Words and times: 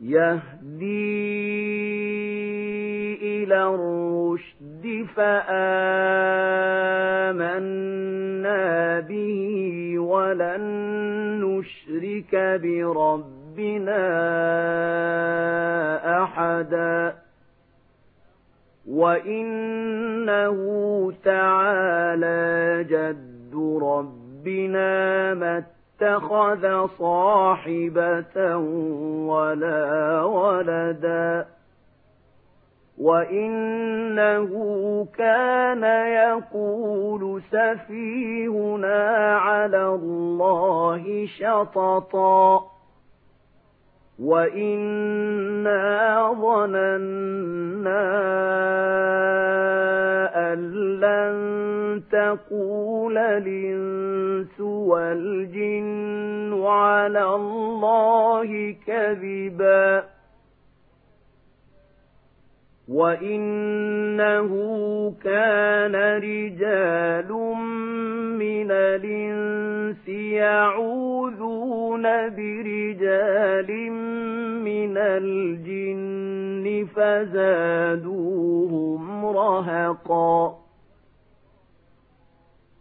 يهدي 0.00 1.44
إلى 3.22 3.66
الرشد 3.74 5.06
فآمنا 5.16 5.40
به 9.00 9.94
ولن 9.98 10.62
نشرك 11.44 12.60
بربنا 12.62 13.34
ربنا 13.54 14.04
أحدا 16.22 17.14
وإنه 18.88 20.58
تعالى 21.24 22.84
جد 22.90 23.54
ربنا 23.82 25.34
ما 25.34 25.64
اتخذ 26.00 26.86
صاحبة 26.86 28.56
ولا 29.26 30.22
ولدا 30.22 31.46
وإنه 32.98 34.50
كان 35.18 35.84
يقول 36.12 37.42
سفيهنا 37.42 39.36
على 39.38 39.86
الله 39.86 41.26
شططا 41.26 42.74
وَإِنَّا 44.18 45.82
ظَنَنَّا 46.32 48.00
أَن 50.52 50.58
لَّن 51.00 52.02
تَقُولَ 52.12 52.93
الْإِنسُ 53.10 54.60
وَالْجِنُّ 54.60 56.62
عَلَى 56.64 57.24
اللَّهِ 57.24 58.76
كَذِبًا 58.86 60.04
وَإِنَّهُ 62.88 64.50
كَانَ 65.24 65.94
رِجَالٌ 65.96 67.32
مِنَ 68.38 68.70
الْإِنسِ 68.70 70.08
يَعُوذُونَ 70.08 72.02
بِرِجَالٍ 72.28 73.90
مِنَ 74.68 74.96
الْجِنِّ 74.96 76.86
فَزَادُوهُمْ 76.96 79.02
رَهَقًا 79.26 80.63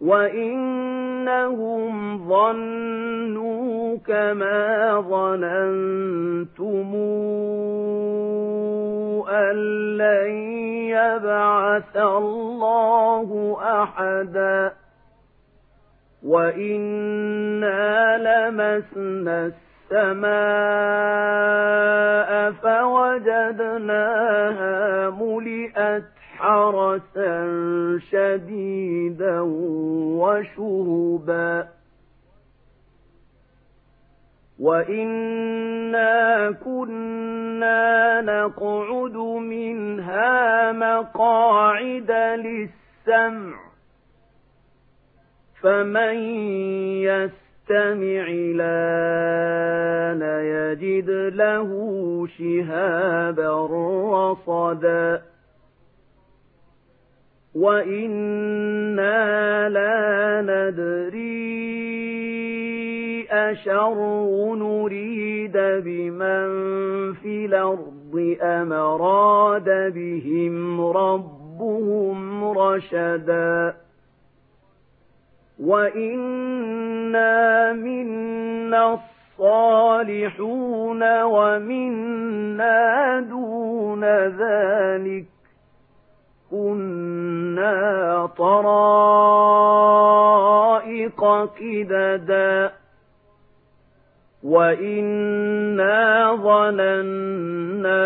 وَإِنَّهُمْ 0.00 1.88
ظَنُّوا 2.28 3.96
كَمَا 4.06 5.00
ظَنَنتُمْ 5.00 6.94
أَن 9.28 9.56
لَّن 9.96 10.30
يَبْعَثَ 10.90 11.96
اللَّهُ 11.96 13.56
أَحَدًا 13.82 14.72
وَإِنَّا 16.26 18.18
لَمَسْنَا 18.18 19.46
السَّمَاءَ 19.92 20.36
فَوَجَدْنَاهَا 22.52 24.00
مُلِئَتْ 25.10 26.15
حَرَسًا 26.38 27.48
شَدِيدًا 28.10 29.40
وَشُهُبًا 30.20 31.68
وَإِنَّا 34.60 36.50
كُنَّا 36.64 38.20
نَقْعُدُ 38.20 39.16
مِنْهَا 39.40 40.72
مَقَاعِدَ 40.72 42.10
لِلسَّمْعِ. 42.10 43.56
فَمَن 45.62 46.14
يَسْتَمِعِ 47.02 48.26
الْآنَ 48.28 50.22
يَجِدْ 50.22 51.10
لَهُ 51.34 51.70
شِهَابًا 52.38 53.66
رَّصَدًا. 53.66 55.35
وَإِنَّا 57.56 59.18
لَا 59.68 60.42
نَدْرِي 60.42 61.36
أَشَرٌّ 63.30 64.54
نُّرِيدَ 64.54 65.56
بِمَن 65.56 66.46
فِي 67.12 67.46
الْأَرْضِ 67.46 68.36
أَمْ 68.42 68.72
أَرَادَ 68.72 69.92
بِهِمْ 69.94 70.80
رَبُّهُمْ 70.80 72.44
رَشَدًا 72.44 73.74
وَإِنَّا 75.60 77.32
مِنَّا 77.72 78.94
الصَّالِحُونَ 79.38 81.02
وَمِنَّا 81.22 82.80
دُونَ 83.20 84.04
ذَلِكَ 84.26 85.24
كُنَّا 86.50 87.15
طَرَائِقَ 88.26 89.20
قِدَدًا 91.60 92.72
وَإِنَّا 94.42 96.34
ظَنَنَّا 96.34 98.02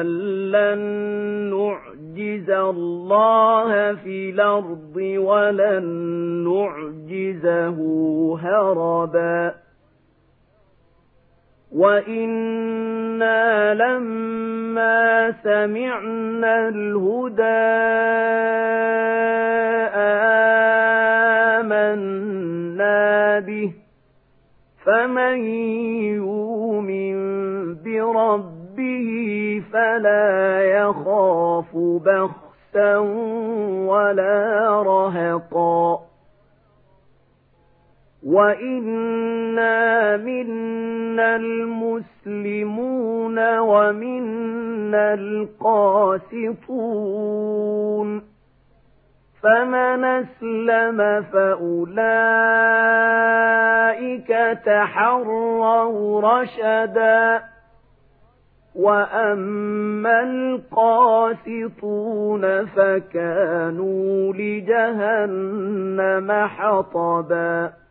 أَن 0.00 0.06
لَّن 0.50 0.78
نُّعْجِزَ 1.50 2.50
اللَّهَ 2.50 3.94
فِي 3.94 4.30
الْأَرْضِ 4.30 4.96
وَلَن 4.96 5.84
نُّعْجِزَهُ 6.48 7.78
هَرَبًا 8.42 9.54
وَإِنَّا 11.74 13.74
لَمَّا 13.74 15.32
سَمِعْنَا 15.44 16.68
الْهُدَىٰ 16.68 17.42
آمَنَّا 21.62 23.38
بِهِ 23.38 23.72
فَمَن 24.84 25.36
يُؤْمِن 26.20 27.16
بِرَبِّهِ 27.74 29.08
فَلَا 29.72 30.64
يَخَافُ 30.64 31.76
بَخْسًا 31.76 32.96
وَلَا 33.88 34.38
رَهَقًا 34.82 36.11
وَإِنَّا 38.26 40.16
مِنَّا 40.16 41.36
الْمُسْلِمُونَ 41.36 42.98
وَمِنَّا 43.58 45.14
الْقَاسِطُونَ 45.14 46.62
فَمَنْ 49.42 50.04
أَسْلَمَ 50.04 51.22
فَأُولَئِكَ 51.32 52.02
تَحَرَّوْا 54.66 56.20
رَشَدًا 56.20 57.42
وَأَمَّا 58.74 60.22
الْقَاسِطُونَ 60.22 61.86
فَكَانُوا 62.66 64.32
لِجَهَنَّمَ 64.32 66.32
حَطَبًا 66.46 67.81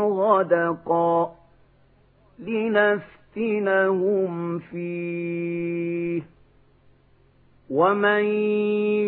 غَدَقًا 0.00 1.34
لِّنَفْتِنَهُمْ 2.38 3.78
فِيهِ 4.58 6.22
ومن 7.70 8.24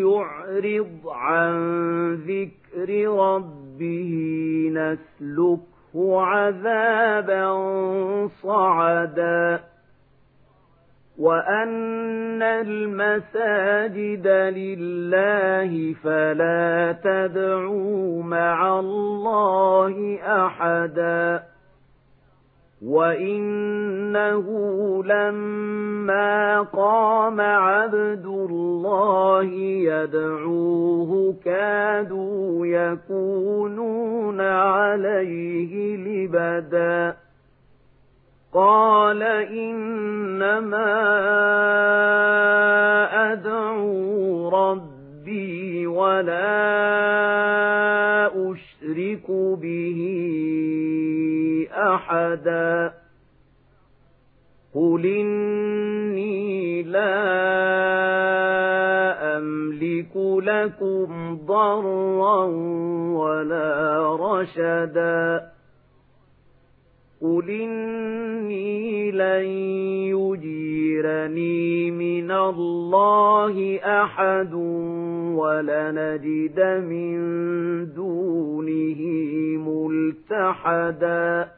يعرض 0.07 1.01
عن 1.07 2.15
ذكر 2.15 3.09
ربه 3.09 4.13
نسلكه 4.73 5.78
عذابا 5.97 7.49
صعدا 8.43 9.61
وأن 11.19 12.43
المساجد 12.43 14.27
لله 14.27 15.95
فلا 16.05 16.97
تدعوا 17.05 18.23
مع 18.23 18.79
الله 18.79 20.19
أحدا 20.47 21.43
وإنه 22.83 24.47
لما 25.05 26.61
قام 26.61 27.41
عبد 27.41 28.27
الله 28.27 29.45
يدعوه 29.65 31.35
كادوا 31.45 32.67
يكونون 32.67 34.41
عليه 34.41 35.97
لبداً 35.97 37.17
قال 38.55 39.23
إنما 39.23 40.87
أحدا 52.29 52.93
قل 54.75 55.07
إني 55.07 56.83
لا 56.83 57.19
أملك 59.37 60.17
لكم 60.43 61.39
ضرا 61.47 62.45
ولا 63.15 64.17
رشدا 64.21 65.49
قل 67.23 67.51
إني 67.51 69.11
لن 69.11 69.45
يجيرني 70.15 71.91
من 71.91 72.31
الله 72.31 73.79
أحد 73.85 74.55
ولنجد 75.35 76.61
من 76.61 77.19
دونه 77.95 79.01
ملتحدا 79.69 81.58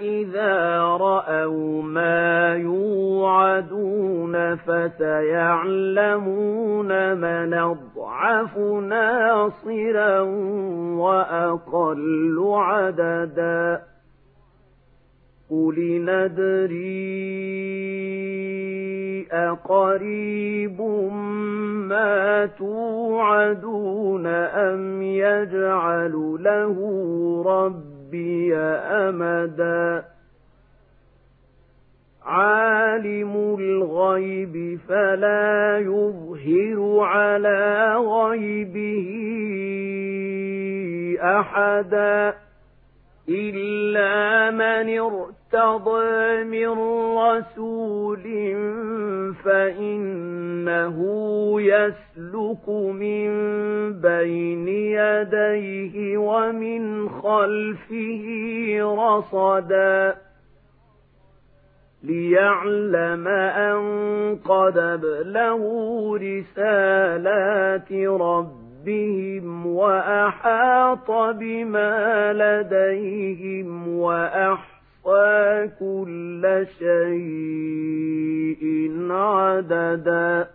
إذا 0.00 0.80
رأوا 0.80 1.82
ما 1.82 2.54
يوعدون 2.54 4.56
فسيعلمون 4.56 6.08
من 7.16 7.54
أضعف 7.54 8.58
ناصرا 8.58 10.20
وأقل 10.98 12.52
عددا 12.54 13.82
قل 15.54 15.78
ندري 16.04 17.44
أقريب 19.32 20.80
ما 21.88 22.46
توعدون 22.46 24.26
أم 24.26 25.02
يجعل 25.02 26.12
له 26.40 26.76
ربي 27.46 28.56
أمدا 28.56 30.04
عالم 32.24 33.56
الغيب 33.58 34.78
فلا 34.88 35.78
يظهر 35.78 37.00
على 37.00 37.94
غيبه 37.96 39.10
أحدا 41.22 42.34
إلا 43.28 44.50
من 44.50 44.88
ارتضى 45.54 46.44
من 46.44 46.68
رسول 47.18 48.22
فإنه 49.44 50.96
يسلك 51.60 52.68
من 52.68 53.30
بين 54.00 54.68
يديه 54.68 56.18
ومن 56.18 57.08
خلفه 57.08 58.24
رصدا 58.82 60.14
ليعلم 62.02 63.28
أن 63.28 63.78
قد 64.44 64.78
أبلغوا 64.78 66.18
رسالات 66.18 67.92
ربهم 67.92 69.66
وأحاط 69.66 71.10
بما 71.10 72.32
لديهم 72.32 73.88
وأحصى 75.04 75.70
كل 75.80 76.66
شيء 76.78 78.62
عددا 79.10 80.48